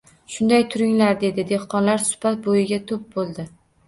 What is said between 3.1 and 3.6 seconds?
bo‘ldi.